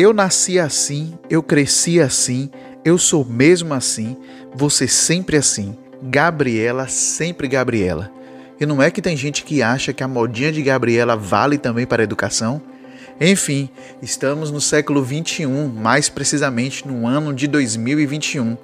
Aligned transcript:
Eu 0.00 0.12
nasci 0.12 0.60
assim, 0.60 1.18
eu 1.28 1.42
cresci 1.42 2.00
assim, 2.00 2.48
eu 2.84 2.96
sou 2.96 3.24
mesmo 3.24 3.74
assim, 3.74 4.16
você 4.54 4.86
sempre 4.86 5.36
assim. 5.36 5.76
Gabriela, 6.00 6.86
sempre 6.86 7.48
Gabriela. 7.48 8.08
E 8.60 8.64
não 8.64 8.80
é 8.80 8.92
que 8.92 9.02
tem 9.02 9.16
gente 9.16 9.42
que 9.42 9.60
acha 9.60 9.92
que 9.92 10.04
a 10.04 10.06
modinha 10.06 10.52
de 10.52 10.62
Gabriela 10.62 11.16
vale 11.16 11.58
também 11.58 11.84
para 11.84 12.00
a 12.00 12.04
educação? 12.04 12.62
Enfim, 13.20 13.68
estamos 14.00 14.52
no 14.52 14.60
século 14.60 15.02
21, 15.02 15.66
mais 15.66 16.08
precisamente 16.08 16.86
no 16.86 17.04
ano 17.04 17.34
de 17.34 17.48
2021, 17.48 18.56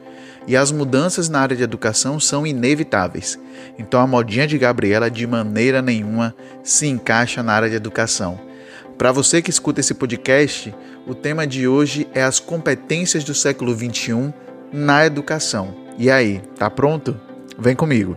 e 0.47 0.57
as 0.57 0.71
mudanças 0.71 1.29
na 1.29 1.41
área 1.41 1.57
de 1.57 1.65
educação 1.65 2.21
são 2.21 2.47
inevitáveis. 2.47 3.37
Então 3.77 4.01
a 4.01 4.07
modinha 4.07 4.47
de 4.47 4.57
Gabriela 4.57 5.11
de 5.11 5.27
maneira 5.27 5.83
nenhuma 5.83 6.33
se 6.63 6.87
encaixa 6.87 7.43
na 7.43 7.55
área 7.55 7.69
de 7.69 7.75
educação. 7.75 8.54
Para 8.97 9.13
você 9.13 9.43
que 9.43 9.51
escuta 9.51 9.81
esse 9.81 9.95
podcast, 9.95 10.75
o 11.07 11.15
tema 11.15 11.47
de 11.47 11.67
hoje 11.67 12.07
é 12.15 12.23
as 12.23 12.39
competências 12.39 13.25
do 13.25 13.35
século 13.35 13.75
XXI 13.75 14.33
na 14.73 15.05
educação. 15.05 15.75
E 15.99 16.11
aí, 16.11 16.41
tá 16.57 16.71
pronto? 16.71 17.21
Vem 17.59 17.75
comigo! 17.75 18.17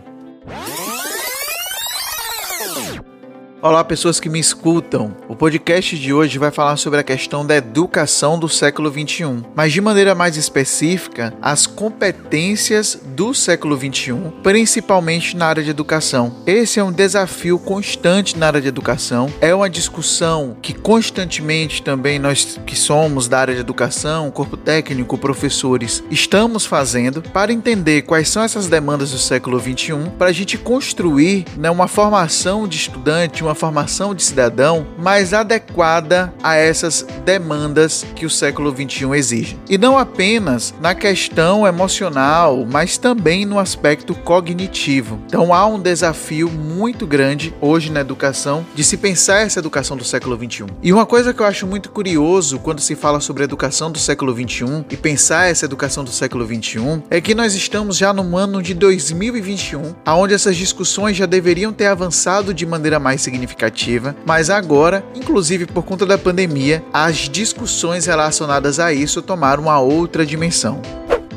Olá, 3.60 3.82
pessoas 3.82 4.20
que 4.20 4.28
me 4.28 4.38
escutam. 4.38 5.16
O 5.28 5.34
podcast 5.34 5.98
de 5.98 6.12
hoje 6.12 6.38
vai 6.38 6.52
falar 6.52 6.76
sobre 6.76 7.00
a 7.00 7.02
questão 7.02 7.44
da 7.44 7.56
educação 7.56 8.38
do 8.38 8.48
século 8.48 8.88
21, 8.88 9.42
mas 9.52 9.72
de 9.72 9.80
maneira 9.80 10.14
mais 10.14 10.36
específica, 10.36 11.34
as 11.42 11.66
competências 11.66 13.00
do 13.16 13.34
século 13.34 13.76
21, 13.76 14.30
principalmente 14.44 15.36
na 15.36 15.46
área 15.46 15.64
de 15.64 15.70
educação. 15.70 16.36
Esse 16.46 16.78
é 16.78 16.84
um 16.84 16.92
desafio 16.92 17.58
constante 17.58 18.38
na 18.38 18.46
área 18.46 18.60
de 18.60 18.68
educação, 18.68 19.28
é 19.40 19.52
uma 19.52 19.68
discussão 19.68 20.56
que 20.62 20.72
constantemente 20.72 21.82
também 21.82 22.16
nós 22.20 22.60
que 22.64 22.76
somos 22.76 23.26
da 23.26 23.40
área 23.40 23.54
de 23.54 23.60
educação, 23.60 24.30
corpo 24.30 24.56
técnico, 24.56 25.18
professores, 25.18 26.00
estamos 26.12 26.64
fazendo 26.64 27.20
para 27.20 27.52
entender 27.52 28.02
quais 28.02 28.28
são 28.28 28.44
essas 28.44 28.68
demandas 28.68 29.10
do 29.10 29.18
século 29.18 29.58
21, 29.58 30.10
para 30.10 30.28
a 30.28 30.32
gente 30.32 30.56
construir 30.56 31.44
né, 31.56 31.68
uma 31.68 31.88
formação 31.88 32.68
de 32.68 32.76
estudante, 32.76 33.47
uma 33.48 33.54
formação 33.54 34.14
de 34.14 34.22
cidadão 34.22 34.86
mais 34.98 35.32
adequada 35.32 36.32
a 36.42 36.54
essas 36.56 37.06
demandas 37.24 38.04
que 38.14 38.26
o 38.26 38.30
século 38.30 38.70
XXI 38.70 39.10
exige. 39.14 39.58
E 39.70 39.78
não 39.78 39.96
apenas 39.96 40.74
na 40.80 40.94
questão 40.94 41.66
emocional, 41.66 42.66
mas 42.70 42.98
também 42.98 43.46
no 43.46 43.58
aspecto 43.58 44.14
cognitivo. 44.14 45.18
Então 45.26 45.54
há 45.54 45.66
um 45.66 45.80
desafio 45.80 46.50
muito 46.50 47.06
grande 47.06 47.54
hoje 47.58 47.90
na 47.90 48.00
educação 48.00 48.66
de 48.74 48.84
se 48.84 48.98
pensar 48.98 49.38
essa 49.38 49.60
educação 49.60 49.96
do 49.96 50.04
século 50.04 50.36
XXI. 50.36 50.66
E 50.82 50.92
uma 50.92 51.06
coisa 51.06 51.32
que 51.32 51.40
eu 51.40 51.46
acho 51.46 51.66
muito 51.66 51.90
curioso 51.90 52.58
quando 52.58 52.80
se 52.80 52.94
fala 52.94 53.18
sobre 53.18 53.44
a 53.44 53.46
educação 53.46 53.90
do 53.90 53.98
século 53.98 54.34
XXI 54.34 54.84
e 54.90 54.96
pensar 54.96 55.50
essa 55.50 55.64
educação 55.64 56.04
do 56.04 56.10
século 56.10 56.46
XXI 56.46 57.02
é 57.08 57.18
que 57.18 57.34
nós 57.34 57.54
estamos 57.54 57.96
já 57.96 58.12
no 58.12 58.36
ano 58.36 58.62
de 58.62 58.74
2021, 58.74 59.94
onde 60.06 60.34
essas 60.34 60.54
discussões 60.54 61.16
já 61.16 61.24
deveriam 61.24 61.72
ter 61.72 61.86
avançado 61.86 62.52
de 62.52 62.66
maneira 62.66 62.98
mais 62.98 63.22
significativa 63.22 63.37
significativa, 63.38 64.16
mas 64.26 64.50
agora, 64.50 65.04
inclusive 65.14 65.66
por 65.66 65.84
conta 65.84 66.04
da 66.04 66.18
pandemia, 66.18 66.84
as 66.92 67.28
discussões 67.28 68.06
relacionadas 68.06 68.80
a 68.80 68.92
isso 68.92 69.22
tomaram 69.22 69.62
uma 69.64 69.78
outra 69.78 70.26
dimensão. 70.26 70.82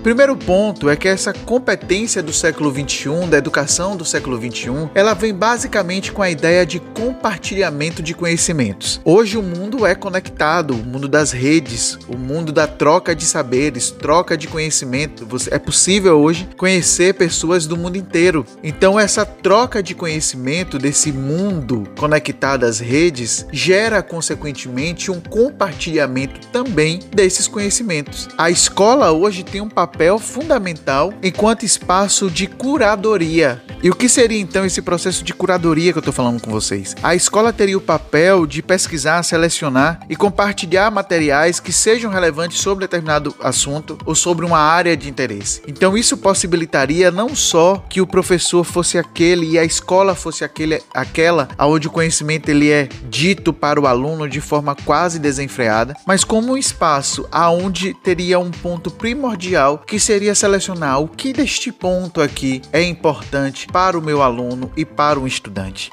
Primeiro 0.04 0.36
ponto 0.36 0.90
é 0.90 0.96
que 0.96 1.08
essa 1.08 1.32
competência 1.32 2.24
do 2.24 2.34
século 2.34 2.72
21, 2.72 3.30
da 3.30 3.38
educação 3.38 3.96
do 3.96 4.04
século 4.04 4.36
21, 4.36 4.90
ela 4.96 5.14
vem 5.14 5.32
basicamente 5.32 6.12
com 6.12 6.24
a 6.24 6.30
ideia 6.30 6.66
de 6.66 6.80
compartilhamento 6.80 8.02
de 8.02 8.16
conhecimentos. 8.16 9.00
Hoje 9.06 9.38
o 9.38 9.44
mundo 9.44 9.86
é 9.86 9.94
conectado, 9.94 10.74
o 10.74 10.84
mundo 10.84 11.08
das 11.08 11.32
redes, 11.32 12.00
o 12.08 12.18
mundo 12.18 12.52
da 12.52 12.66
troca 12.66 13.16
de 13.16 13.26
saberes, 13.26 13.92
troca 13.92 14.36
de 14.36 14.48
conhecimento. 14.48 15.28
É 15.52 15.60
possível 15.60 16.20
hoje 16.20 16.50
conhecer 16.58 17.14
pessoas 17.14 17.68
do 17.68 17.78
mundo 17.78 17.96
inteiro. 17.96 18.44
Então 18.64 19.00
essa 19.00 19.24
troca 19.24 19.84
de 19.84 19.94
conhecimento 19.94 20.80
desse 20.80 21.12
mundo 21.12 21.84
conectado 21.96 22.64
às 22.64 22.80
redes 22.80 23.46
gera 23.52 24.02
consequentemente 24.02 25.12
um 25.12 25.22
compartilhamento 25.22 26.48
também 26.48 27.02
desses 27.12 27.48
conhecimentos. 27.48 28.28
A 28.36 28.50
escola 28.50 29.12
hoje 29.12 29.44
tem 29.44 29.62
um 29.62 29.70
papel 29.70 29.91
papel 29.92 30.18
fundamental 30.18 31.14
enquanto 31.22 31.66
espaço 31.66 32.32
de 32.32 32.48
curadoria. 32.48 33.62
E 33.84 33.90
o 33.90 33.96
que 33.96 34.08
seria 34.08 34.40
então 34.40 34.64
esse 34.64 34.82
processo 34.82 35.24
de 35.24 35.34
curadoria 35.34 35.92
que 35.92 35.98
eu 35.98 36.02
estou 36.02 36.14
falando 36.14 36.42
com 36.42 36.52
vocês? 36.52 36.96
A 37.04 37.14
escola 37.14 37.52
teria 37.52 37.78
o 37.78 37.82
papel 37.82 38.46
de 38.46 38.62
pesquisar, 38.62 39.22
selecionar 39.24 40.00
e 40.08 40.16
compartilhar 40.16 40.92
materiais 40.92 41.60
que 41.60 41.74
sejam 41.74 42.12
relevantes 42.12 42.62
sobre 42.62 42.86
determinado 42.86 43.36
assunto 43.42 43.98
ou 44.06 44.16
sobre 44.16 44.46
uma 44.46 44.60
área 44.60 44.96
de 44.96 45.10
interesse. 45.10 45.62
Então 45.68 45.98
isso 45.98 46.16
possibilitaria 46.16 47.12
não 47.12 47.36
só 47.36 47.84
que 47.90 48.02
o 48.02 48.08
professor 48.08 48.64
fosse 48.64 48.98
aquele 48.98 49.52
e 49.52 49.60
a 49.60 49.66
escola 49.66 50.16
fosse 50.16 50.44
aquele, 50.44 50.82
aquela 50.94 51.50
onde 51.60 51.88
o 51.88 51.92
conhecimento 51.92 52.50
ele 52.50 52.72
é 52.72 52.88
dito 53.10 53.52
para 53.52 53.82
o 53.82 53.88
aluno 53.88 54.30
de 54.30 54.40
forma 54.40 54.76
quase 54.76 55.20
desenfreada, 55.20 55.96
mas 56.06 56.24
como 56.24 56.54
um 56.54 56.58
espaço 56.58 57.28
aonde 57.32 57.94
teria 57.96 58.40
um 58.40 58.52
ponto 58.52 58.92
primordial 58.92 59.81
que 59.86 60.00
seria 60.00 60.36
selecionar 60.36 61.00
o 61.02 61.08
que 61.08 61.34
deste 61.34 61.72
ponto 61.72 62.22
aqui 62.22 62.62
é 62.72 62.82
importante 62.82 63.68
para 63.68 63.98
o 63.98 64.02
meu 64.02 64.22
aluno 64.22 64.72
e 64.76 64.86
para 64.86 65.20
o 65.20 65.28
estudante. 65.28 65.92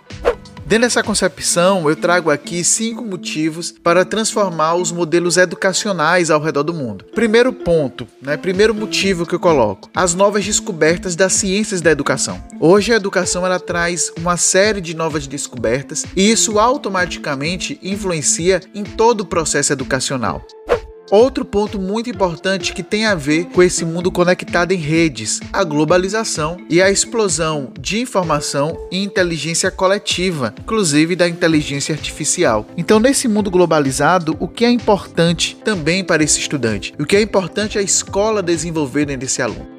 Dentro 0.69 0.83
dessa 0.83 1.03
concepção, 1.03 1.89
eu 1.89 1.97
trago 1.97 2.31
aqui 2.31 2.63
cinco 2.63 3.03
motivos 3.03 3.73
para 3.73 4.05
transformar 4.05 4.75
os 4.75 4.93
modelos 4.93 5.39
educacionais 5.39 6.31
ao 6.31 6.43
redor 6.43 6.63
do 6.63 6.75
mundo. 6.75 7.07
Primeiro 7.15 7.55
ponto, 7.55 8.07
né, 8.21 8.37
primeiro 8.37 8.75
motivo 8.75 9.25
que 9.25 9.35
eu 9.35 9.41
coloco, 9.41 9.89
as 9.97 10.13
novas 10.15 10.45
descobertas 10.45 11.17
das 11.17 11.33
ciências 11.33 11.81
da 11.81 11.91
educação. 11.91 12.45
Hoje 12.61 12.93
a 12.93 12.97
educação 12.97 13.47
ela 13.47 13.59
traz 13.59 14.13
uma 14.19 14.37
série 14.37 14.83
de 14.83 14.95
novas 14.95 15.27
descobertas 15.27 16.05
e 16.15 16.31
isso 16.31 16.59
automaticamente 16.59 17.81
influencia 17.83 18.61
em 18.75 18.85
todo 18.85 19.23
o 19.23 19.27
processo 19.27 19.73
educacional. 19.73 20.45
Outro 21.11 21.45
ponto 21.45 21.79
muito 21.79 22.11
importante 22.11 22.75
que 22.75 22.83
tem 22.83 23.07
a 23.07 23.15
ver 23.15 23.47
com 23.47 23.63
esse 23.63 23.85
mundo 23.85 24.13
conectado 24.13 24.73
em 24.73 24.77
redes, 24.77 25.41
a 25.53 25.65
globalização 25.65 26.59
e 26.69 26.83
a 26.83 26.91
explosão 26.91 27.73
de 27.81 28.01
informação 28.01 28.77
e 28.91 29.03
inteligência 29.03 29.71
coletiva, 29.71 30.55
inclusive 30.61 31.17
da 31.17 31.29
inteligência 31.29 31.95
artificial. 31.95 32.67
Então, 32.77 33.01
nesse 33.01 33.27
mundo 33.27 33.51
globalizado, 33.51 34.37
o 34.39 34.47
que 34.47 34.65
é 34.65 34.71
importante 34.71 35.57
também 35.65 36.05
para 36.05 36.23
esse 36.23 36.39
estudante? 36.39 36.93
O 36.99 37.07
que 37.07 37.17
é 37.17 37.23
importante 37.23 37.79
é 37.79 37.81
a 37.81 37.85
escola 37.85 38.43
desenvolver 38.43 39.07
dentro 39.07 39.21
desse 39.21 39.41
aluno. 39.41 39.79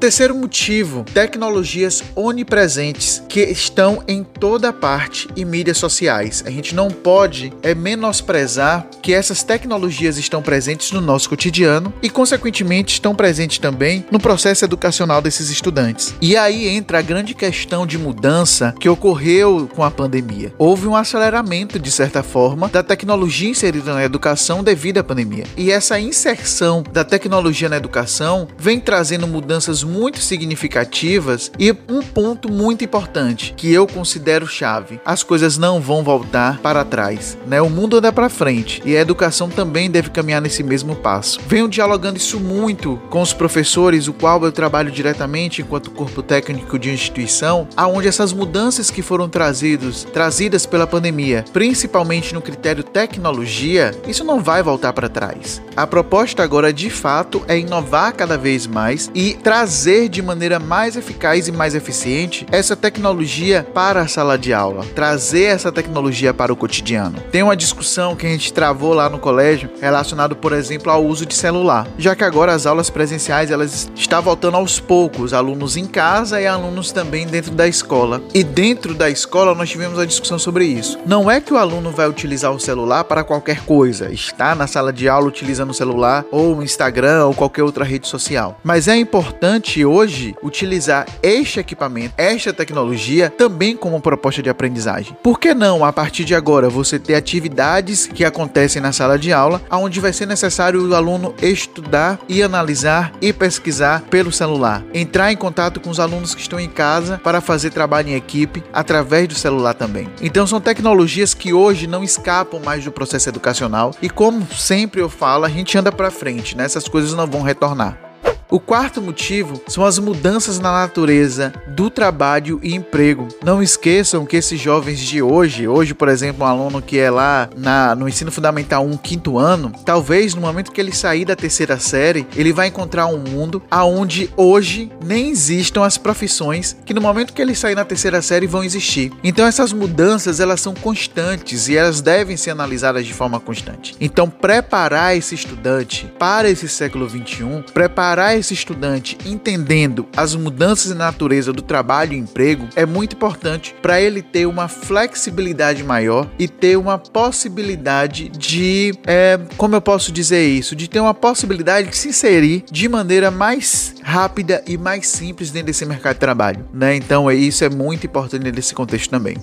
Terceiro 0.00 0.34
motivo, 0.34 1.04
tecnologias 1.12 2.02
onipresentes 2.16 3.22
que 3.28 3.40
estão 3.42 4.02
em 4.08 4.24
toda 4.24 4.72
parte 4.72 5.28
e 5.36 5.44
mídias 5.44 5.76
sociais. 5.76 6.42
A 6.46 6.50
gente 6.50 6.74
não 6.74 6.90
pode 6.90 7.52
é 7.62 7.74
menosprezar 7.74 8.86
que 9.02 9.12
essas 9.12 9.42
tecnologias 9.42 10.16
estão 10.16 10.40
presentes 10.40 10.90
no 10.90 11.02
nosso 11.02 11.28
cotidiano 11.28 11.92
e 12.02 12.08
consequentemente 12.08 12.94
estão 12.94 13.14
presentes 13.14 13.58
também 13.58 14.02
no 14.10 14.18
processo 14.18 14.64
educacional 14.64 15.20
desses 15.20 15.50
estudantes. 15.50 16.14
E 16.22 16.34
aí 16.34 16.66
entra 16.66 16.98
a 16.98 17.02
grande 17.02 17.34
questão 17.34 17.86
de 17.86 17.98
mudança 17.98 18.74
que 18.80 18.88
ocorreu 18.88 19.68
com 19.74 19.84
a 19.84 19.90
pandemia. 19.90 20.54
Houve 20.56 20.86
um 20.86 20.96
aceleramento 20.96 21.78
de 21.78 21.90
certa 21.90 22.22
forma 22.22 22.68
da 22.68 22.82
tecnologia 22.82 23.50
inserida 23.50 23.92
na 23.92 24.02
educação 24.02 24.64
devido 24.64 24.96
à 24.96 25.04
pandemia. 25.04 25.44
E 25.58 25.70
essa 25.70 26.00
inserção 26.00 26.82
da 26.90 27.04
tecnologia 27.04 27.68
na 27.68 27.76
educação 27.76 28.48
vem 28.58 28.80
trazendo 28.80 29.28
mudanças 29.28 29.89
muito 29.90 30.20
significativas 30.20 31.50
e 31.58 31.72
um 31.88 32.00
ponto 32.00 32.50
muito 32.50 32.84
importante 32.84 33.52
que 33.56 33.72
eu 33.72 33.86
considero 33.86 34.46
chave: 34.46 35.00
as 35.04 35.22
coisas 35.22 35.58
não 35.58 35.80
vão 35.80 36.02
voltar 36.02 36.58
para 36.58 36.84
trás, 36.84 37.36
né? 37.46 37.60
O 37.60 37.68
mundo 37.68 37.96
anda 37.96 38.12
para 38.12 38.28
frente 38.28 38.80
e 38.84 38.96
a 38.96 39.00
educação 39.00 39.48
também 39.48 39.90
deve 39.90 40.10
caminhar 40.10 40.40
nesse 40.40 40.62
mesmo 40.62 40.94
passo. 40.94 41.40
Venho 41.46 41.68
dialogando 41.68 42.18
isso 42.18 42.38
muito 42.38 43.00
com 43.10 43.20
os 43.20 43.32
professores, 43.32 44.06
o 44.06 44.12
qual 44.12 44.44
eu 44.44 44.52
trabalho 44.52 44.90
diretamente 44.90 45.60
enquanto 45.60 45.90
corpo 45.90 46.22
técnico 46.22 46.78
de 46.78 46.90
instituição, 46.90 47.66
aonde 47.76 48.08
essas 48.08 48.32
mudanças 48.32 48.90
que 48.90 49.02
foram 49.02 49.28
trazidos, 49.28 50.04
trazidas 50.04 50.66
pela 50.66 50.86
pandemia, 50.86 51.44
principalmente 51.52 52.32
no 52.32 52.42
critério 52.42 52.84
tecnologia, 52.84 53.94
isso 54.06 54.24
não 54.24 54.40
vai 54.40 54.62
voltar 54.62 54.92
para 54.92 55.08
trás. 55.08 55.60
A 55.76 55.86
proposta 55.86 56.42
agora 56.42 56.72
de 56.72 56.90
fato 56.90 57.42
é 57.48 57.58
inovar 57.58 58.12
cada 58.14 58.36
vez 58.38 58.66
mais 58.66 59.10
e 59.14 59.34
trazer 59.34 59.79
de 59.80 60.20
maneira 60.20 60.58
mais 60.58 60.94
eficaz 60.94 61.48
e 61.48 61.52
mais 61.52 61.74
eficiente 61.74 62.46
essa 62.52 62.76
tecnologia 62.76 63.66
para 63.72 64.02
a 64.02 64.08
sala 64.08 64.36
de 64.36 64.52
aula, 64.52 64.84
trazer 64.94 65.44
essa 65.44 65.72
tecnologia 65.72 66.34
para 66.34 66.52
o 66.52 66.56
cotidiano. 66.56 67.18
Tem 67.32 67.42
uma 67.42 67.56
discussão 67.56 68.14
que 68.14 68.26
a 68.26 68.28
gente 68.28 68.52
travou 68.52 68.92
lá 68.92 69.08
no 69.08 69.18
colégio 69.18 69.70
relacionado, 69.80 70.36
por 70.36 70.52
exemplo, 70.52 70.92
ao 70.92 71.02
uso 71.02 71.24
de 71.24 71.34
celular, 71.34 71.88
já 71.96 72.14
que 72.14 72.22
agora 72.22 72.52
as 72.52 72.66
aulas 72.66 72.90
presenciais 72.90 73.50
elas 73.50 73.90
estão 73.94 74.20
voltando 74.20 74.58
aos 74.58 74.78
poucos, 74.78 75.32
alunos 75.32 75.78
em 75.78 75.86
casa 75.86 76.40
e 76.40 76.46
alunos 76.46 76.92
também 76.92 77.26
dentro 77.26 77.52
da 77.52 77.66
escola. 77.66 78.20
E 78.34 78.44
dentro 78.44 78.94
da 78.94 79.08
escola 79.08 79.54
nós 79.54 79.70
tivemos 79.70 79.98
a 79.98 80.04
discussão 80.04 80.38
sobre 80.38 80.66
isso. 80.66 80.98
Não 81.06 81.30
é 81.30 81.40
que 81.40 81.54
o 81.54 81.56
aluno 81.56 81.90
vai 81.90 82.06
utilizar 82.06 82.52
o 82.52 82.60
celular 82.60 83.04
para 83.04 83.24
qualquer 83.24 83.64
coisa, 83.64 84.12
está 84.12 84.54
na 84.54 84.66
sala 84.66 84.92
de 84.92 85.08
aula 85.08 85.26
utilizando 85.26 85.70
o 85.70 85.74
celular 85.74 86.24
ou 86.30 86.58
o 86.58 86.62
Instagram 86.62 87.24
ou 87.24 87.34
qualquer 87.34 87.62
outra 87.62 87.84
rede 87.84 88.06
social, 88.06 88.58
mas 88.62 88.86
é 88.86 88.96
importante 88.96 89.69
hoje 89.84 90.34
utilizar 90.42 91.06
este 91.22 91.60
equipamento, 91.60 92.14
esta 92.16 92.52
tecnologia 92.52 93.30
também 93.30 93.76
como 93.76 94.00
proposta 94.00 94.42
de 94.42 94.50
aprendizagem. 94.50 95.16
Por 95.22 95.38
que 95.38 95.54
não, 95.54 95.84
a 95.84 95.92
partir 95.92 96.24
de 96.24 96.34
agora, 96.34 96.68
você 96.68 96.98
ter 96.98 97.14
atividades 97.14 98.06
que 98.06 98.24
acontecem 98.24 98.82
na 98.82 98.92
sala 98.92 99.18
de 99.18 99.32
aula, 99.32 99.62
onde 99.70 100.00
vai 100.00 100.12
ser 100.12 100.26
necessário 100.26 100.86
o 100.86 100.94
aluno 100.94 101.34
estudar 101.40 102.18
e 102.28 102.42
analisar 102.42 103.12
e 103.20 103.32
pesquisar 103.32 104.02
pelo 104.02 104.32
celular, 104.32 104.84
entrar 104.92 105.32
em 105.32 105.36
contato 105.36 105.80
com 105.80 105.90
os 105.90 106.00
alunos 106.00 106.34
que 106.34 106.40
estão 106.40 106.58
em 106.58 106.68
casa 106.68 107.18
para 107.22 107.40
fazer 107.40 107.70
trabalho 107.70 108.08
em 108.08 108.14
equipe 108.14 108.62
através 108.72 109.28
do 109.28 109.34
celular 109.34 109.74
também. 109.74 110.08
Então 110.20 110.46
são 110.46 110.60
tecnologias 110.60 111.34
que 111.34 111.52
hoje 111.52 111.86
não 111.86 112.02
escapam 112.02 112.60
mais 112.60 112.84
do 112.84 112.92
processo 112.92 113.28
educacional 113.28 113.94
e 114.02 114.10
como 114.10 114.46
sempre 114.54 115.00
eu 115.00 115.08
falo, 115.08 115.44
a 115.44 115.48
gente 115.48 115.76
anda 115.76 115.92
para 115.92 116.10
frente, 116.10 116.56
né? 116.56 116.64
Essas 116.64 116.88
coisas 116.88 117.14
não 117.14 117.26
vão 117.26 117.42
retornar. 117.42 118.09
O 118.50 118.58
quarto 118.58 119.00
motivo 119.00 119.62
são 119.68 119.84
as 119.84 120.00
mudanças 120.00 120.58
na 120.58 120.72
natureza 120.72 121.52
do 121.68 121.88
trabalho 121.88 122.58
e 122.64 122.74
emprego. 122.74 123.28
Não 123.44 123.62
esqueçam 123.62 124.26
que 124.26 124.36
esses 124.36 124.60
jovens 124.60 124.98
de 124.98 125.22
hoje, 125.22 125.68
hoje, 125.68 125.94
por 125.94 126.08
exemplo, 126.08 126.44
um 126.44 126.48
aluno 126.48 126.82
que 126.82 126.98
é 126.98 127.08
lá 127.12 127.48
na, 127.56 127.94
no 127.94 128.08
ensino 128.08 128.32
fundamental 128.32 128.84
1, 128.84 128.96
quinto 128.96 129.38
ano, 129.38 129.70
talvez 129.84 130.34
no 130.34 130.40
momento 130.40 130.72
que 130.72 130.80
ele 130.80 130.90
sair 130.90 131.24
da 131.24 131.36
terceira 131.36 131.78
série, 131.78 132.26
ele 132.34 132.52
vai 132.52 132.66
encontrar 132.66 133.06
um 133.06 133.18
mundo 133.18 133.62
aonde 133.70 134.28
hoje 134.36 134.90
nem 135.04 135.30
existam 135.30 135.84
as 135.84 135.96
profissões 135.96 136.76
que 136.84 136.92
no 136.92 137.00
momento 137.00 137.32
que 137.32 137.40
ele 137.40 137.54
sair 137.54 137.76
na 137.76 137.84
terceira 137.84 138.20
série 138.20 138.48
vão 138.48 138.64
existir. 138.64 139.12
Então 139.22 139.46
essas 139.46 139.72
mudanças, 139.72 140.40
elas 140.40 140.60
são 140.60 140.74
constantes 140.74 141.68
e 141.68 141.76
elas 141.76 142.00
devem 142.00 142.36
ser 142.36 142.50
analisadas 142.50 143.06
de 143.06 143.14
forma 143.14 143.38
constante. 143.38 143.94
Então 144.00 144.28
preparar 144.28 145.16
esse 145.16 145.36
estudante 145.36 146.12
para 146.18 146.50
esse 146.50 146.68
século 146.68 147.06
21, 147.06 147.62
preparar 147.62 148.39
esse 148.40 148.54
estudante 148.54 149.16
entendendo 149.24 150.06
as 150.16 150.34
mudanças 150.34 150.90
na 150.90 151.06
natureza 151.06 151.52
do 151.52 151.62
trabalho 151.62 152.12
e 152.12 152.18
emprego 152.18 152.68
é 152.74 152.84
muito 152.86 153.14
importante 153.14 153.74
para 153.80 154.00
ele 154.00 154.22
ter 154.22 154.46
uma 154.46 154.68
flexibilidade 154.68 155.82
maior 155.84 156.28
e 156.38 156.48
ter 156.48 156.76
uma 156.76 156.98
possibilidade 156.98 158.28
de, 158.28 158.92
é, 159.06 159.38
como 159.56 159.74
eu 159.74 159.80
posso 159.80 160.12
dizer 160.12 160.46
isso, 160.46 160.74
de 160.74 160.88
ter 160.88 161.00
uma 161.00 161.14
possibilidade 161.14 161.88
de 161.88 161.96
se 161.96 162.08
inserir 162.08 162.64
de 162.70 162.88
maneira 162.88 163.30
mais 163.30 163.94
rápida 164.02 164.62
e 164.66 164.76
mais 164.76 165.06
simples 165.06 165.50
dentro 165.50 165.66
desse 165.66 165.84
mercado 165.84 166.14
de 166.14 166.20
trabalho, 166.20 166.64
né? 166.72 166.96
Então, 166.96 167.30
é 167.30 167.34
isso 167.34 167.64
é 167.64 167.68
muito 167.68 168.06
importante 168.06 168.50
nesse 168.50 168.74
contexto 168.74 169.10
também. 169.10 169.36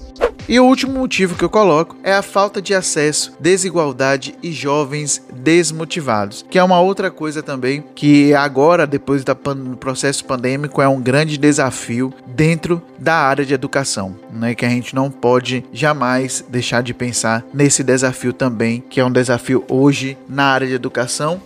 E 0.49 0.61
o 0.61 0.65
último 0.65 0.93
motivo 0.93 1.35
que 1.35 1.43
eu 1.43 1.49
coloco 1.49 1.97
é 2.01 2.13
a 2.13 2.21
falta 2.21 2.61
de 2.61 2.73
acesso, 2.73 3.33
desigualdade 3.37 4.33
e 4.41 4.49
jovens 4.53 5.21
desmotivados, 5.33 6.45
que 6.49 6.57
é 6.57 6.63
uma 6.63 6.79
outra 6.79 7.11
coisa 7.11 7.43
também 7.43 7.83
que 7.93 8.33
agora, 8.33 8.87
depois 8.87 9.25
do 9.25 9.35
processo 9.75 10.23
pandêmico, 10.23 10.81
é 10.81 10.87
um 10.87 11.01
grande 11.01 11.37
desafio 11.37 12.13
dentro 12.25 12.81
da 12.97 13.15
área 13.15 13.45
de 13.45 13.53
educação, 13.53 14.15
né? 14.31 14.55
Que 14.55 14.65
a 14.65 14.69
gente 14.69 14.95
não 14.95 15.11
pode 15.11 15.65
jamais 15.73 16.45
deixar 16.47 16.81
de 16.81 16.93
pensar 16.93 17.43
nesse 17.53 17.83
desafio 17.83 18.31
também, 18.31 18.81
que 18.89 19.01
é 19.01 19.05
um 19.05 19.11
desafio 19.11 19.65
hoje 19.67 20.17
na 20.29 20.45
área 20.45 20.65
de 20.67 20.73
educação 20.73 21.41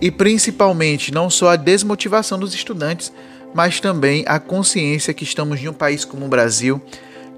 e 0.00 0.10
principalmente 0.10 1.12
não 1.12 1.28
só 1.28 1.50
a 1.50 1.56
desmotivação 1.56 2.38
dos 2.38 2.54
estudantes, 2.54 3.12
mas 3.52 3.80
também 3.80 4.24
a 4.26 4.38
consciência 4.38 5.12
que 5.12 5.24
estamos 5.24 5.60
em 5.60 5.68
um 5.68 5.74
país 5.74 6.06
como 6.06 6.24
o 6.24 6.28
Brasil 6.28 6.80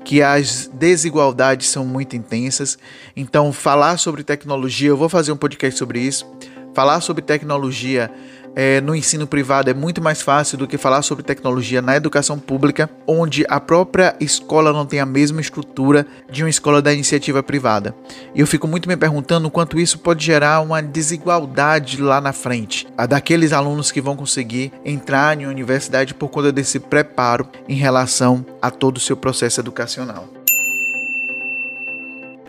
que 0.05 0.23
as 0.23 0.71
desigualdades 0.73 1.69
são 1.69 1.85
muito 1.85 2.17
intensas. 2.17 2.79
Então, 3.17 3.53
falar 3.53 3.97
sobre 3.99 4.23
tecnologia, 4.23 4.89
eu 4.89 4.97
vou 4.97 5.09
fazer 5.09 5.33
um 5.33 5.37
podcast 5.37 5.79
sobre 5.79 6.01
isso. 6.01 6.27
Falar 6.75 7.01
sobre 7.01 7.23
tecnologia 7.23 8.11
é, 8.55 8.81
no 8.81 8.95
ensino 8.95 9.27
privado 9.27 9.71
é 9.71 9.75
muito 9.75 10.03
mais 10.03 10.21
fácil 10.21 10.59
do 10.59 10.67
que 10.67 10.77
falar 10.77 11.03
sobre 11.03 11.25
tecnologia 11.25 11.81
na 11.81 11.97
educação 11.97 12.39
pública, 12.39 12.89
onde 13.07 13.45
a 13.49 13.59
própria 13.59 14.15
escola 14.21 14.73
não 14.73 14.85
tem 14.85 15.01
a 15.01 15.07
mesma 15.07 15.41
estrutura 15.41 16.07
de 16.31 16.43
uma 16.43 16.51
escola 16.51 16.83
da 16.83 16.93
iniciativa 16.93 17.43
privada. 17.43 17.95
E 18.35 18.41
eu 18.41 18.47
fico 18.47 18.69
muito 18.69 18.89
me 18.89 18.97
perguntando 18.97 19.51
quanto 19.51 19.81
isso 19.81 19.99
pode 19.99 20.25
gerar 20.25 20.61
uma 20.61 20.83
desigualdade 20.83 22.01
lá 22.01 22.21
na 22.21 22.33
frente, 22.33 22.87
a 22.97 23.07
daqueles 23.07 23.53
alunos 23.53 23.91
que 23.91 24.01
vão 24.01 24.17
conseguir 24.17 24.73
entrar 24.85 25.39
em 25.39 25.45
uma 25.45 25.53
universidade 25.53 26.15
por 26.15 26.29
conta 26.29 26.53
desse 26.53 26.79
preparo 26.79 27.49
em 27.69 27.75
relação 27.75 28.45
a 28.61 28.71
todo 28.71 28.99
o 28.99 29.01
seu 29.01 29.17
processo 29.17 29.61
educacional. 29.61 30.29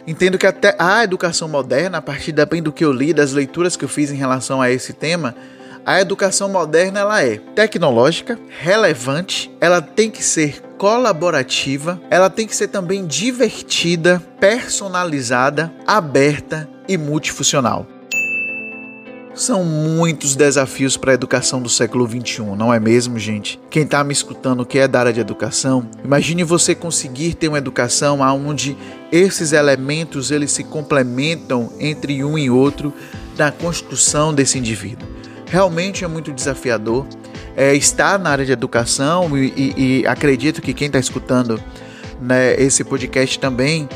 Entendo 0.05 0.37
que 0.37 0.45
até 0.45 0.75
a 0.77 1.01
educação 1.03 1.47
moderna, 1.47 1.99
a 1.99 2.01
partir 2.01 2.33
bem 2.45 2.61
do 2.61 2.73
que 2.73 2.83
eu 2.83 2.91
li, 2.91 3.13
das 3.13 3.31
leituras 3.31 3.77
que 3.77 3.85
eu 3.85 3.89
fiz 3.89 4.11
em 4.11 4.17
relação 4.17 4.61
a 4.61 4.69
esse 4.69 4.91
tema, 4.91 5.33
a 5.85 5.99
educação 5.99 6.47
moderna 6.47 7.01
ela 7.01 7.21
é 7.21 7.37
tecnológica, 7.37 8.39
relevante, 8.61 9.51
ela 9.59 9.81
tem 9.81 10.09
que 10.09 10.23
ser 10.23 10.61
colaborativa, 10.77 12.01
ela 12.09 12.29
tem 12.29 12.47
que 12.47 12.55
ser 12.55 12.69
também 12.69 13.05
divertida, 13.05 14.21
personalizada, 14.39 15.73
aberta 15.85 16.69
e 16.87 16.97
multifuncional. 16.97 17.85
São 19.35 19.63
muitos 19.63 20.35
desafios 20.35 20.95
para 20.95 21.11
a 21.11 21.15
educação 21.15 21.59
do 21.59 21.67
século 21.67 22.07
XXI, 22.07 22.43
não 22.55 22.71
é 22.71 22.79
mesmo, 22.79 23.17
gente? 23.17 23.59
Quem 23.69 23.83
está 23.83 24.03
me 24.03 24.13
escutando 24.13 24.65
que 24.65 24.77
é 24.77 24.87
da 24.87 24.99
área 24.99 25.13
de 25.13 25.19
educação, 25.19 25.89
imagine 26.03 26.43
você 26.43 26.75
conseguir 26.75 27.33
ter 27.33 27.47
uma 27.47 27.57
educação 27.57 28.19
onde 28.19 28.77
esses 29.11 29.51
elementos 29.51 30.29
eles 30.29 30.51
se 30.51 30.63
complementam 30.63 31.73
entre 31.79 32.23
um 32.23 32.37
e 32.37 32.49
outro 32.49 32.93
na 33.35 33.51
construção 33.51 34.31
desse 34.33 34.59
indivíduo 34.59 35.02
realmente 35.53 36.03
é 36.03 36.07
muito 36.07 36.33
desafiador. 36.33 37.05
É, 37.55 37.75
estar 37.75 38.17
na 38.17 38.31
área 38.31 38.43
de 38.43 38.51
educação 38.51 39.37
e, 39.37 39.53
e, 39.55 39.99
e 40.01 40.07
acredito 40.07 40.63
que 40.63 40.73
quem 40.73 40.87
está 40.87 40.97
escutando 40.97 41.61
né, 42.19 42.59
esse 42.59 42.83
podcast 42.83 43.37
também 43.37 43.87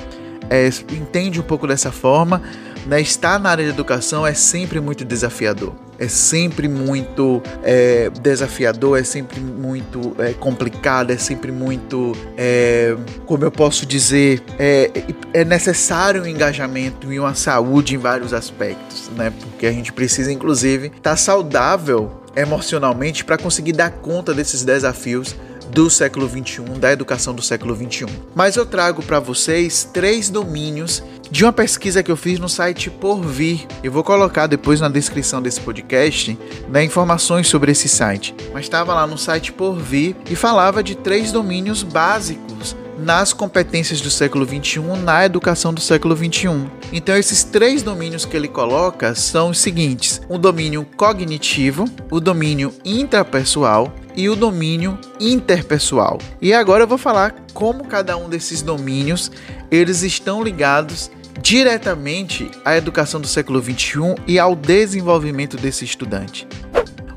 é, 0.52 0.68
entende 0.92 1.40
um 1.40 1.44
pouco 1.44 1.66
dessa 1.66 1.92
forma. 1.92 2.44
Né, 2.86 3.02
estar 3.02 3.40
na 3.40 3.50
área 3.50 3.64
de 3.64 3.72
educação 3.72 4.26
é 4.26 4.36
sempre 4.36 4.80
muito 4.80 5.04
desafiador. 5.04 5.74
É 6.00 6.08
sempre 6.08 6.68
muito 6.68 7.42
é, 7.63 8.10
desafiador, 8.22 9.00
é 9.00 9.04
sempre 9.04 9.39
muito 9.39 10.16
é, 10.20 10.34
complicado, 10.34 11.12
é 11.12 11.18
sempre 11.18 11.51
muito, 11.51 12.13
é, 12.38 12.96
como 13.25 13.44
eu 13.44 13.51
posso 13.51 13.86
dizer, 13.86 14.44
é, 14.60 14.92
é 15.34 15.44
necessário 15.44 16.24
um 16.24 16.27
engajamento 16.27 17.12
e 17.12 17.20
uma 17.20 17.34
saúde 17.34 17.96
em 17.96 17.98
vários 17.98 18.34
aspectos, 18.34 19.10
né? 19.16 19.34
Porque 19.39 19.66
a 19.66 19.72
gente 19.72 19.92
precisa, 19.92 20.32
inclusive, 20.32 20.88
estar 20.88 21.12
tá 21.12 21.16
saudável 21.16 22.22
emocionalmente 22.36 23.25
para 23.25 23.38
conseguir 23.38 23.74
dar 23.74 23.89
conta 23.89 24.34
desses 24.34 24.63
desafios 24.63 25.36
do 25.72 25.89
século 25.89 26.27
21, 26.27 26.80
da 26.80 26.92
educação 26.92 27.34
do 27.34 27.42
século 27.42 27.75
21. 27.75 28.08
Mas 28.34 28.56
eu 28.56 28.66
trago 28.66 29.04
para 29.04 29.20
vocês 29.20 29.88
três 29.92 30.30
domínios 30.30 31.04
de 31.30 31.44
uma 31.44 31.54
pesquisa 31.54 32.02
que 32.02 32.12
eu 32.12 32.18
fiz 32.18 32.40
no 32.40 32.50
site 32.50 32.90
Porvir. 32.90 33.66
Eu 33.84 33.92
vou 33.92 34.04
colocar 34.04 34.48
depois 34.48 34.80
na 34.80 34.90
descrição 34.90 35.42
desse 35.42 35.60
podcast 35.62 36.38
né, 36.70 36.84
informações 36.84 37.48
sobre 37.48 37.72
esse 37.72 37.90
site. 37.90 38.36
Mas 38.54 38.66
estava 38.66 38.94
lá 38.94 39.06
no 39.06 39.18
site 39.18 39.52
Porvir 39.52 40.16
e 40.30 40.36
falava 40.36 40.84
de 40.84 40.96
três 40.96 41.32
domínios 41.32 41.84
básicos 41.84 42.76
nas 42.98 43.32
competências 43.32 44.02
do 44.02 44.10
século 44.10 44.46
21 44.46 44.96
na 44.98 45.26
educação 45.26 45.74
do 45.74 45.80
século 45.80 46.16
21. 46.16 46.68
Então 46.92 47.16
esses 47.16 47.44
três 47.44 47.84
domínios 47.84 48.26
que 48.26 48.36
ele 48.36 48.48
coloca 48.48 49.14
são 49.14 49.52
os 49.52 49.60
seguintes: 49.60 50.22
o 50.28 50.38
domínio 50.38 50.86
cognitivo, 50.98 51.86
o 52.10 52.20
domínio 52.20 52.74
intrapessoal 52.84 53.94
e 54.16 54.28
o 54.30 54.36
domínio 54.36 54.98
interpessoal. 55.20 56.18
E 56.42 56.54
agora 56.54 56.84
eu 56.84 56.88
vou 56.88 56.98
falar 56.98 57.36
como 57.54 57.86
cada 57.86 58.18
um 58.18 58.28
desses 58.28 58.62
domínios 58.62 59.32
eles 59.70 60.02
estão 60.02 60.42
ligados 60.42 61.12
diretamente 61.41 62.50
à 62.65 62.75
educação 62.75 63.22
do 63.22 63.27
século 63.27 63.62
XXI 63.62 64.15
e 64.27 64.39
ao 64.39 64.56
desenvolvimento 64.56 65.58
desse 65.58 65.86
estudante. 65.86 66.48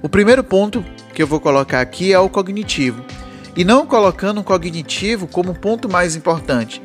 O 0.03 0.09
primeiro 0.09 0.43
ponto 0.43 0.85
que 1.15 1.23
eu 1.23 1.27
vou 1.27 1.41
colocar 1.41 1.81
aqui 1.81 2.13
é 2.13 2.19
o 2.19 2.29
cognitivo. 2.29 3.05
E 3.57 3.65
não 3.65 3.87
colocando 3.87 4.41
o 4.41 4.45
cognitivo 4.45 5.27
como 5.27 5.55
ponto 5.55 5.89
mais 5.89 6.15
importante, 6.15 6.81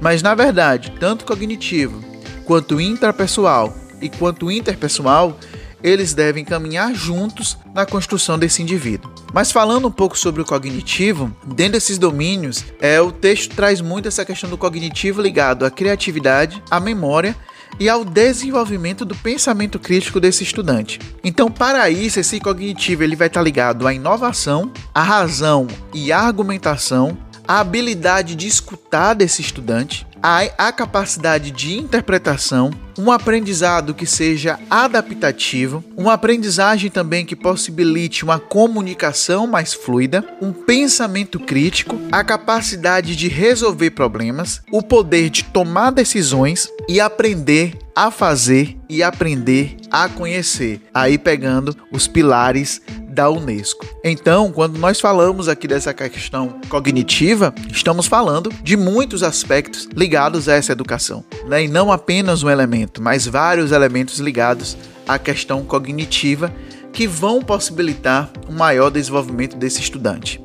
mas 0.00 0.22
na 0.22 0.34
verdade, 0.34 0.92
tanto 0.98 1.24
cognitivo 1.24 2.02
quanto 2.44 2.80
intrapessoal 2.80 3.74
e 4.00 4.08
quanto 4.08 4.50
interpessoal, 4.50 5.38
eles 5.82 6.12
devem 6.12 6.44
caminhar 6.44 6.92
juntos 6.94 7.56
na 7.72 7.86
construção 7.86 8.38
desse 8.38 8.60
indivíduo. 8.62 9.19
Mas 9.32 9.52
falando 9.52 9.88
um 9.88 9.92
pouco 9.92 10.18
sobre 10.18 10.42
o 10.42 10.44
cognitivo, 10.44 11.34
dentro 11.46 11.72
desses 11.72 11.98
domínios, 11.98 12.64
é, 12.80 13.00
o 13.00 13.12
texto 13.12 13.54
traz 13.54 13.80
muito 13.80 14.08
essa 14.08 14.24
questão 14.24 14.50
do 14.50 14.58
cognitivo 14.58 15.22
ligado 15.22 15.64
à 15.64 15.70
criatividade, 15.70 16.62
à 16.70 16.80
memória 16.80 17.36
e 17.78 17.88
ao 17.88 18.04
desenvolvimento 18.04 19.04
do 19.04 19.14
pensamento 19.14 19.78
crítico 19.78 20.18
desse 20.18 20.42
estudante. 20.42 20.98
Então, 21.22 21.50
para 21.50 21.88
isso, 21.88 22.18
esse 22.18 22.40
cognitivo 22.40 23.04
ele 23.04 23.16
vai 23.16 23.28
estar 23.28 23.42
ligado 23.42 23.86
à 23.86 23.94
inovação, 23.94 24.72
à 24.92 25.02
razão 25.02 25.68
e 25.94 26.10
à 26.10 26.18
argumentação, 26.20 27.16
à 27.46 27.60
habilidade 27.60 28.34
de 28.34 28.46
escutar 28.46 29.14
desse 29.14 29.40
estudante, 29.42 30.06
à, 30.22 30.40
à 30.58 30.72
capacidade 30.72 31.50
de 31.50 31.76
interpretação, 31.76 32.70
um 32.98 33.10
aprendizado 33.10 33.94
que 33.94 34.06
seja 34.06 34.58
adaptativo, 34.68 35.82
uma 35.96 36.14
aprendizagem 36.14 36.90
também 36.90 37.24
que 37.24 37.34
possibilite 37.34 38.24
uma 38.24 38.38
comunicação 38.38 39.46
mais 39.46 39.72
fluida, 39.72 40.24
um 40.40 40.52
pensamento 40.52 41.40
crítico, 41.40 41.98
a 42.12 42.22
capacidade 42.22 43.16
de 43.16 43.28
resolver 43.28 43.90
problemas, 43.92 44.62
o 44.70 44.82
poder 44.82 45.30
de 45.30 45.44
tomar 45.44 45.90
decisões 45.90 46.68
e 46.88 47.00
aprender 47.00 47.78
a 47.94 48.10
fazer 48.10 48.76
e 48.88 49.02
aprender 49.02 49.76
a 49.90 50.08
conhecer. 50.08 50.80
Aí 50.92 51.18
pegando 51.18 51.76
os 51.92 52.06
pilares 52.06 52.80
da 53.10 53.28
Unesco. 53.28 53.86
Então, 54.04 54.52
quando 54.52 54.78
nós 54.78 55.00
falamos 55.00 55.48
aqui 55.48 55.66
dessa 55.66 55.92
questão 55.92 56.60
cognitiva, 56.68 57.52
estamos 57.70 58.06
falando 58.06 58.50
de 58.62 58.76
muitos 58.76 59.22
aspectos 59.22 59.88
ligados 59.94 60.48
a 60.48 60.54
essa 60.54 60.72
educação, 60.72 61.24
né? 61.46 61.64
e 61.64 61.68
não 61.68 61.90
apenas 61.90 62.42
um 62.42 62.48
elemento, 62.48 63.02
mas 63.02 63.26
vários 63.26 63.72
elementos 63.72 64.18
ligados 64.18 64.76
à 65.06 65.18
questão 65.18 65.64
cognitiva 65.64 66.52
que 66.92 67.06
vão 67.06 67.42
possibilitar 67.42 68.30
um 68.48 68.54
maior 68.54 68.90
desenvolvimento 68.90 69.56
desse 69.56 69.80
estudante. 69.80 70.40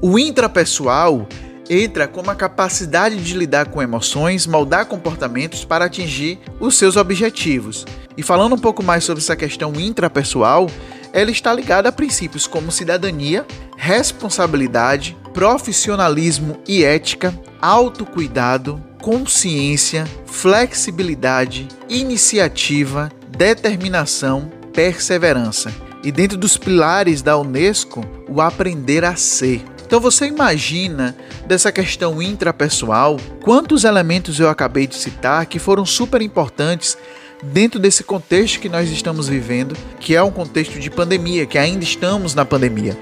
O 0.00 0.18
intrapessoal 0.18 1.26
entra 1.68 2.06
como 2.06 2.30
a 2.30 2.34
capacidade 2.34 3.16
de 3.16 3.34
lidar 3.34 3.68
com 3.68 3.80
emoções, 3.80 4.46
moldar 4.46 4.86
comportamentos 4.86 5.64
para 5.64 5.86
atingir 5.86 6.38
os 6.60 6.76
seus 6.76 6.96
objetivos. 6.96 7.86
E 8.16 8.22
falando 8.22 8.54
um 8.54 8.58
pouco 8.58 8.82
mais 8.82 9.04
sobre 9.04 9.22
essa 9.22 9.34
questão 9.34 9.72
intrapessoal, 9.80 10.68
ela 11.14 11.30
está 11.30 11.54
ligada 11.54 11.88
a 11.88 11.92
princípios 11.92 12.48
como 12.48 12.72
cidadania, 12.72 13.46
responsabilidade, 13.76 15.16
profissionalismo 15.32 16.58
e 16.66 16.82
ética, 16.82 17.32
autocuidado, 17.62 18.82
consciência, 19.00 20.04
flexibilidade, 20.26 21.68
iniciativa, 21.88 23.12
determinação, 23.28 24.50
perseverança. 24.72 25.72
E 26.02 26.10
dentro 26.10 26.36
dos 26.36 26.56
pilares 26.56 27.22
da 27.22 27.38
Unesco, 27.38 28.04
o 28.28 28.40
aprender 28.40 29.04
a 29.04 29.14
ser. 29.14 29.62
Então 29.86 30.00
você 30.00 30.26
imagina 30.26 31.16
dessa 31.46 31.70
questão 31.70 32.20
intrapessoal, 32.20 33.18
quantos 33.40 33.84
elementos 33.84 34.40
eu 34.40 34.48
acabei 34.48 34.88
de 34.88 34.96
citar 34.96 35.46
que 35.46 35.60
foram 35.60 35.86
super 35.86 36.20
importantes 36.20 36.98
dentro 37.42 37.78
desse 37.78 38.02
contexto 38.02 38.60
que 38.60 38.68
nós 38.68 38.90
estamos 38.90 39.28
vivendo, 39.28 39.76
que 40.00 40.14
é 40.14 40.22
um 40.22 40.30
contexto 40.30 40.78
de 40.78 40.90
pandemia, 40.90 41.46
que 41.46 41.58
ainda 41.58 41.84
estamos 41.84 42.34
na 42.34 42.44
pandemia. 42.44 42.96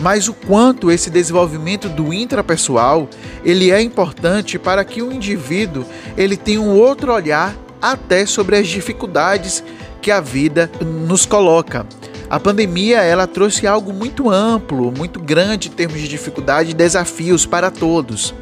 Mas 0.00 0.28
o 0.28 0.34
quanto 0.34 0.90
esse 0.90 1.10
desenvolvimento 1.10 1.88
do 1.88 2.12
intrapessoal, 2.12 3.08
ele 3.44 3.70
é 3.70 3.80
importante 3.80 4.58
para 4.58 4.84
que 4.84 5.02
o 5.02 5.12
indivíduo 5.12 5.84
ele 6.16 6.36
tenha 6.36 6.60
um 6.60 6.76
outro 6.78 7.12
olhar 7.12 7.54
até 7.80 8.24
sobre 8.26 8.56
as 8.56 8.68
dificuldades 8.68 9.62
que 10.00 10.10
a 10.10 10.20
vida 10.20 10.70
nos 10.80 11.26
coloca. 11.26 11.86
A 12.28 12.38
pandemia 12.38 12.98
ela 13.02 13.26
trouxe 13.26 13.66
algo 13.66 13.92
muito 13.92 14.30
amplo, 14.30 14.92
muito 14.96 15.18
grande 15.18 15.68
em 15.68 15.72
termos 15.72 16.00
de 16.00 16.06
dificuldade 16.06 16.70
e 16.70 16.74
desafios 16.74 17.44
para 17.44 17.70
todos. 17.70 18.32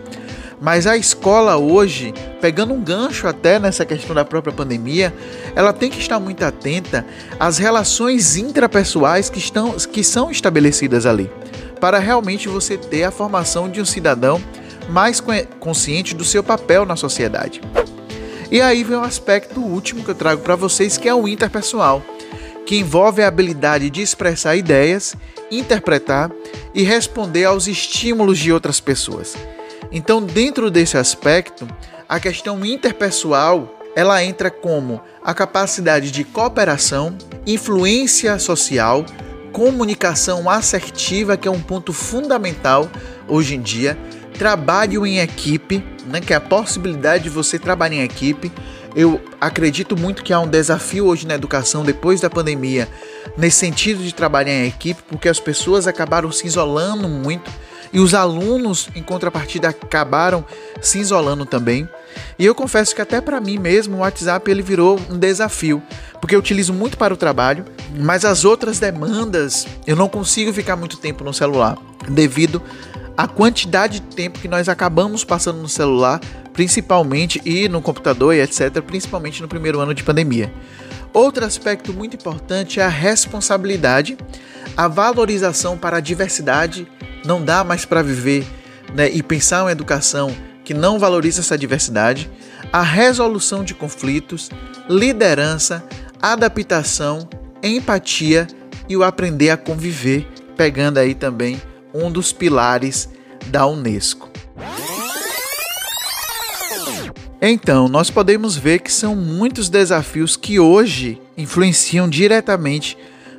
Mas 0.60 0.86
a 0.86 0.96
escola 0.96 1.56
hoje, 1.56 2.12
pegando 2.40 2.74
um 2.74 2.82
gancho 2.82 3.28
até 3.28 3.58
nessa 3.58 3.84
questão 3.84 4.14
da 4.14 4.24
própria 4.24 4.52
pandemia, 4.52 5.14
ela 5.54 5.72
tem 5.72 5.90
que 5.90 6.00
estar 6.00 6.18
muito 6.18 6.44
atenta 6.44 7.06
às 7.38 7.58
relações 7.58 8.36
intrapessoais 8.36 9.30
que, 9.30 9.38
estão, 9.38 9.72
que 9.72 10.02
são 10.02 10.30
estabelecidas 10.30 11.06
ali, 11.06 11.30
para 11.80 11.98
realmente 11.98 12.48
você 12.48 12.76
ter 12.76 13.04
a 13.04 13.10
formação 13.10 13.68
de 13.68 13.80
um 13.80 13.84
cidadão 13.84 14.40
mais 14.88 15.22
consciente 15.60 16.14
do 16.14 16.24
seu 16.24 16.42
papel 16.42 16.84
na 16.84 16.96
sociedade. 16.96 17.60
E 18.50 18.60
aí 18.60 18.82
vem 18.82 18.96
um 18.96 19.04
aspecto 19.04 19.60
último 19.60 20.02
que 20.02 20.10
eu 20.10 20.14
trago 20.14 20.42
para 20.42 20.56
vocês, 20.56 20.96
que 20.96 21.08
é 21.08 21.14
o 21.14 21.28
interpessoal, 21.28 22.02
que 22.66 22.78
envolve 22.78 23.22
a 23.22 23.28
habilidade 23.28 23.90
de 23.90 24.02
expressar 24.02 24.56
ideias, 24.56 25.14
interpretar 25.50 26.30
e 26.74 26.82
responder 26.82 27.44
aos 27.44 27.66
estímulos 27.66 28.38
de 28.38 28.52
outras 28.52 28.80
pessoas. 28.80 29.36
Então, 29.90 30.23
dentro 30.23 30.71
desse 30.71 30.97
aspecto, 30.97 31.66
a 32.09 32.21
questão 32.21 32.64
interpessoal 32.64 33.75
ela 33.97 34.23
entra 34.23 34.49
como 34.49 35.00
a 35.25 35.35
capacidade 35.35 36.12
de 36.12 36.23
cooperação, 36.23 37.16
influência 37.45 38.38
social, 38.38 39.04
comunicação 39.52 40.49
assertiva, 40.49 41.37
que 41.37 41.49
é 41.49 41.50
um 41.50 41.61
ponto 41.61 41.92
fundamental 41.92 42.88
hoje 43.26 43.57
em 43.57 43.61
dia, 43.61 43.99
trabalho 44.38 45.04
em 45.04 45.18
equipe, 45.18 45.85
né, 46.07 46.21
que 46.21 46.33
é 46.33 46.37
a 46.37 46.40
possibilidade 46.40 47.25
de 47.25 47.30
você 47.30 47.59
trabalhar 47.59 47.97
em 47.97 48.04
equipe. 48.04 48.52
Eu 48.95 49.21
acredito 49.40 49.97
muito 49.99 50.23
que 50.23 50.33
há 50.33 50.38
um 50.38 50.47
desafio 50.47 51.07
hoje 51.07 51.26
na 51.26 51.35
educação 51.35 51.83
depois 51.83 52.21
da 52.21 52.30
pandemia, 52.30 52.88
nesse 53.37 53.57
sentido 53.57 54.02
de 54.02 54.14
trabalhar 54.14 54.52
em 54.52 54.68
equipe, 54.68 55.02
porque 55.09 55.28
as 55.28 55.40
pessoas 55.40 55.88
acabaram 55.88 56.30
se 56.30 56.47
isolando 56.47 57.09
muito 57.09 57.50
e 57.92 58.00
os 58.00 58.14
alunos, 58.14 58.88
em 58.95 59.02
contrapartida, 59.02 59.68
acabaram 59.68 60.45
se 60.80 60.99
isolando 60.99 61.47
também. 61.47 61.88
E 62.38 62.45
eu 62.45 62.54
confesso 62.54 62.95
que 62.95 63.02
até 63.02 63.21
para 63.21 63.40
mim 63.40 63.59
mesmo 63.59 63.97
o 63.97 64.00
WhatsApp 64.00 64.50
ele 64.50 64.62
virou 64.62 65.00
um 65.11 65.18
desafio, 65.18 65.83
porque 66.21 66.35
eu 66.35 66.38
utilizo 66.38 66.73
muito 66.73 66.97
para 66.99 67.14
o 67.14 67.16
trabalho, 67.16 67.64
mas 67.99 68.25
as 68.25 68.45
outras 68.45 68.78
demandas 68.78 69.66
eu 69.87 69.97
não 69.97 70.09
consigo 70.09 70.52
ficar 70.52 70.76
muito 70.76 70.97
tempo 70.99 71.23
no 71.25 71.33
celular, 71.33 71.78
devido 72.09 72.62
à 73.16 73.26
quantidade 73.26 74.00
de 74.00 74.14
tempo 74.14 74.38
que 74.38 74.49
nós 74.49 74.68
acabamos 74.68 75.25
passando 75.25 75.61
no 75.61 75.68
celular, 75.68 76.21
principalmente 76.52 77.40
e 77.45 77.68
no 77.68 77.83
computador 77.83 78.35
e 78.35 78.40
etc, 78.40 78.80
principalmente 78.80 79.42
no 79.42 79.49
primeiro 79.49 79.80
ano 79.80 79.95
de 79.95 80.02
pandemia. 80.02 80.52
Outro 81.12 81.44
aspecto 81.44 81.92
muito 81.92 82.16
importante 82.16 82.80
é 82.80 82.84
a 82.84 82.88
responsabilidade, 82.88 84.16
a 84.76 84.88
valorização 84.88 85.76
para 85.76 85.96
a 85.96 86.00
diversidade 86.00 86.86
não 87.24 87.42
dá 87.42 87.64
mais 87.64 87.84
para 87.84 88.02
viver 88.02 88.46
né, 88.94 89.10
e 89.10 89.22
pensar 89.22 89.64
uma 89.64 89.72
educação 89.72 90.34
que 90.64 90.74
não 90.74 90.98
valoriza 90.98 91.40
essa 91.40 91.56
diversidade, 91.56 92.30
a 92.72 92.82
resolução 92.82 93.64
de 93.64 93.74
conflitos, 93.74 94.50
liderança, 94.88 95.82
adaptação, 96.20 97.28
empatia 97.62 98.46
e 98.88 98.96
o 98.96 99.02
aprender 99.02 99.50
a 99.50 99.56
conviver, 99.56 100.26
pegando 100.56 100.98
aí 100.98 101.14
também 101.14 101.60
um 101.94 102.10
dos 102.10 102.32
pilares 102.32 103.08
da 103.46 103.66
Unesco. 103.66 104.30
Então, 107.40 107.88
nós 107.88 108.11
podemos 108.11 108.57
ver 108.57 108.81
que 108.81 108.93
são 108.93 109.14
muitos 109.14 109.69
desafios 109.69 110.37
que 110.37 110.59
hoje 110.59 111.21
influenciam 111.37 112.09
diretamente 112.09 112.97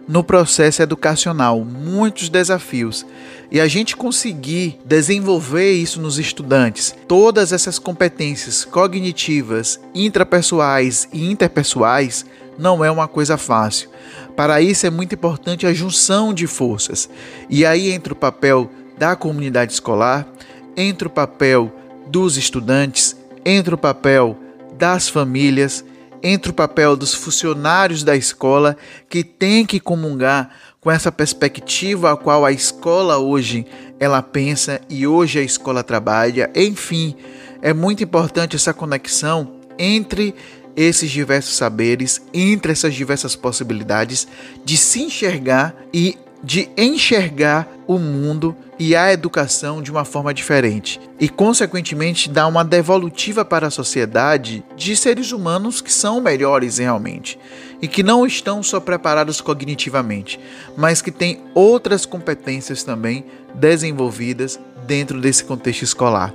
no 0.08 0.24
processo 0.24 0.82
educacional, 0.82 1.64
muitos 1.64 2.30
desafios. 2.30 3.06
E 3.52 3.60
a 3.60 3.68
gente 3.68 3.96
conseguir 3.96 4.80
desenvolver 4.84 5.72
isso 5.74 6.02
nos 6.02 6.18
estudantes, 6.18 6.96
todas 7.08 7.54
essas 7.54 7.78
competências 7.78 8.66
cognitivas, 8.66 9.80
intrapessoais 9.94 11.08
e 11.14 11.30
interpessoais, 11.30 12.26
não 12.58 12.84
é 12.84 12.90
uma 12.90 13.08
coisa 13.08 13.38
fácil. 13.38 13.90
Para 14.36 14.62
isso 14.62 14.88
é 14.88 14.90
muito 14.90 15.14
importante 15.14 15.68
a 15.68 15.74
junção 15.74 16.34
de 16.34 16.48
forças. 16.48 17.08
E 17.50 17.66
aí 17.66 17.92
entra 17.92 18.14
o 18.14 18.16
papel 18.16 18.70
da 18.98 19.16
comunidade 19.16 19.74
escolar, 19.74 20.28
entra 20.76 21.08
o 21.08 21.12
papel 21.12 21.72
dos 22.08 22.36
estudantes, 22.36 23.16
entra 23.46 23.76
o 23.76 23.78
papel 23.78 24.38
das 24.78 25.10
famílias, 25.10 25.84
entra 26.22 26.52
o 26.52 26.56
papel 26.56 26.96
dos 26.96 27.14
funcionários 27.14 28.04
da 28.04 28.16
escola 28.16 28.78
que 29.10 29.24
tem 29.24 29.66
que 29.66 29.80
comungar 29.80 30.50
com 30.50 30.70
com 30.82 30.90
essa 30.90 31.12
perspectiva 31.12 32.12
a 32.12 32.18
qual 32.18 32.46
a 32.46 32.52
escola 32.52 33.18
hoje 33.18 33.66
ela 34.00 34.22
pensa 34.22 34.80
e 34.90 35.06
hoje 35.06 35.40
a 35.40 35.44
escola 35.44 35.84
trabalha. 35.84 36.50
Enfim, 36.56 37.16
é 37.62 37.74
muito 37.74 38.04
importante 38.04 38.56
essa 38.56 38.74
conexão 38.74 39.56
entre 39.78 40.34
esses 40.76 41.12
diversos 41.12 41.58
saberes, 41.58 42.22
entre 42.34 42.72
essas 42.72 42.94
diversas 42.94 43.36
possibilidades 43.36 44.28
de 44.64 44.78
se 44.78 45.02
enxergar 45.02 45.76
e 45.94 46.18
de 46.44 46.70
enxergar 46.78 47.68
o 47.86 47.98
mundo 47.98 48.56
e 48.78 48.96
a 48.96 49.12
educação 49.12 49.82
de 49.82 49.92
uma 49.92 50.06
forma 50.06 50.34
diferente 50.34 51.02
e, 51.20 51.28
consequentemente, 51.28 52.30
dar 52.30 52.48
uma 52.48 52.64
devolutiva 52.64 53.44
para 53.44 53.68
a 53.68 53.72
sociedade 53.72 54.64
de 54.78 54.96
seres 54.96 55.34
humanos 55.34 55.82
que 55.82 55.92
são 55.92 56.22
melhores 56.22 56.78
realmente 56.78 57.38
e 57.82 57.88
que 57.88 58.04
não 58.04 58.26
estão 58.26 58.64
só 58.64 58.80
preparados 58.80 59.42
cognitivamente, 59.42 60.40
mas 60.78 61.02
que 61.02 61.12
têm 61.12 61.42
outras 61.54 62.06
competências 62.06 62.84
também 62.84 63.26
desenvolvidas 63.54 64.60
dentro 64.88 65.20
desse 65.20 65.44
contexto 65.44 65.84
escolar. 65.84 66.34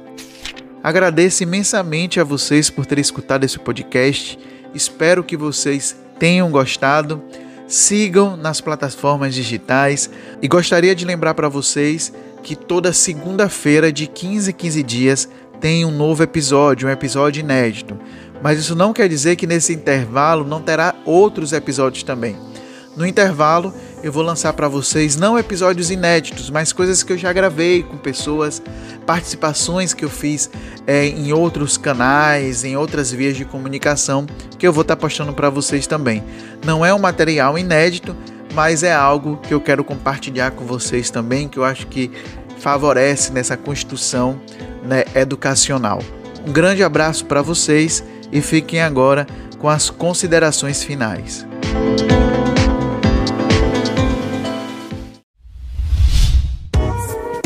Agradeço 0.82 1.42
imensamente 1.42 2.20
a 2.20 2.25
vocês 2.25 2.68
por 2.68 2.84
terem 2.84 3.00
escutado 3.00 3.44
esse 3.44 3.58
podcast. 3.58 4.38
Espero 4.75 5.25
que 5.25 5.34
vocês 5.34 5.96
tenham 6.18 6.50
gostado 6.50 7.23
sigam 7.66 8.37
nas 8.37 8.61
plataformas 8.61 9.35
digitais 9.35 10.11
e 10.42 10.49
gostaria 10.49 10.94
de 10.94 11.04
lembrar 11.04 11.35
para 11.35 11.49
vocês 11.49 12.12
que 12.42 12.54
toda 12.54 12.92
segunda-feira 12.92 13.90
de 13.90 14.06
15 14.06 14.50
em 14.50 14.54
15 14.54 14.83
dias 14.83 15.28
tem 15.61 15.85
um 15.85 15.90
novo 15.90 16.23
episódio, 16.23 16.88
um 16.88 16.90
episódio 16.90 17.40
inédito. 17.40 17.99
Mas 18.42 18.59
isso 18.59 18.76
não 18.76 18.92
quer 18.92 19.09
dizer 19.09 19.37
que 19.37 19.47
nesse 19.47 19.73
intervalo 19.73 20.44
não 20.44 20.61
terá 20.61 20.94
outros 21.06 21.52
episódios 21.52 22.02
também. 22.02 22.37
No 22.94 23.06
intervalo, 23.06 23.73
eu 24.04 24.12
vou 24.12 24.23
lançar 24.23 24.52
para 24.52 24.68
vocês 24.68 25.16
não 25.16 25.38
episódios 25.38 25.90
inéditos, 25.90 26.50
mas 26.50 26.75
coisas 26.75 27.02
que 27.02 27.14
eu 27.14 27.16
já 27.16 27.32
gravei 27.32 27.82
com 27.82 27.96
pessoas, 27.96 28.61
participações 29.06 29.94
que 29.94 30.04
eu 30.04 30.11
fiz 30.11 30.50
é, 30.87 31.06
em 31.06 31.32
outros 31.32 31.78
canais, 31.78 32.64
em 32.64 32.76
outras 32.76 33.11
vias 33.11 33.34
de 33.34 33.46
comunicação, 33.46 34.26
que 34.58 34.66
eu 34.66 34.75
vou 34.75 34.82
estar 34.82 34.94
tá 34.94 35.00
postando 35.00 35.32
para 35.32 35.49
vocês 35.49 35.87
também. 35.87 36.23
Não 36.66 36.84
é 36.84 36.92
um 36.92 36.99
material 36.99 37.58
inédito, 37.58 38.14
mas 38.52 38.82
é 38.82 38.92
algo 38.92 39.38
que 39.38 39.54
eu 39.54 39.61
quero 39.61 39.82
compartilhar 39.82 40.50
com 40.50 40.66
vocês 40.66 41.08
também, 41.08 41.49
que 41.49 41.58
eu 41.58 41.64
acho 41.64 41.87
que 41.87 42.11
favorece 42.58 43.32
nessa 43.32 43.56
construção 43.56 44.38
né, 44.84 45.04
educacional. 45.14 46.00
Um 46.46 46.52
grande 46.52 46.82
abraço 46.82 47.25
para 47.25 47.40
vocês 47.40 48.04
e 48.30 48.42
fiquem 48.42 48.82
agora 48.82 49.26
com 49.58 49.66
as 49.66 49.88
considerações 49.88 50.84
finais. 50.84 51.46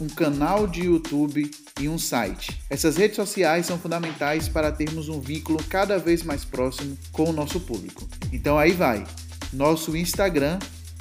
um 0.00 0.08
canal 0.08 0.66
de 0.66 0.84
YouTube 0.84 1.50
e 1.80 1.88
um 1.88 1.98
site. 1.98 2.60
Essas 2.68 2.96
redes 2.96 3.16
sociais 3.16 3.66
são 3.66 3.78
fundamentais 3.78 4.48
para 4.48 4.72
termos 4.72 5.08
um 5.08 5.20
vínculo 5.20 5.62
cada 5.68 5.98
vez 5.98 6.22
mais 6.22 6.44
próximo 6.44 6.96
com 7.12 7.30
o 7.30 7.32
nosso 7.32 7.60
público. 7.60 8.08
Então 8.32 8.58
aí 8.58 8.72
vai. 8.72 9.04
Nosso 9.52 9.96
Instagram, 9.96 10.58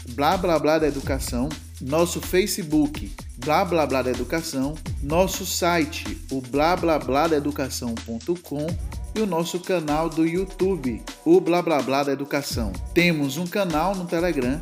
blá 0.10 0.36
blá 0.38 0.58
blá 0.58 0.80
da 0.80 0.88
educação, 0.88 1.50
nosso 1.82 2.20
Facebook, 2.20 3.12
blá 3.38 3.64
blá 3.64 3.86
blá 3.86 4.02
da 4.02 4.12
educação, 4.12 4.76
nosso 5.02 5.46
site, 5.46 6.18
o 6.32 6.42
blá 6.42 6.76
blá 6.76 6.98
blá 7.00 7.28
da 7.28 7.38
educação.com 7.38 8.68
e 9.16 9.22
o 9.22 9.26
nosso 9.26 9.60
canal 9.60 10.10
do 10.10 10.26
YouTube, 10.26 11.02
o 11.26 11.42
blá 11.42 11.62
blá 11.62 11.82
blá 11.82 12.04
da 12.04 12.12
educação. 12.12 12.72
Temos 12.94 13.38
um 13.38 13.48
canal 13.48 13.96
no 13.96 14.06
Telegram 14.06 14.62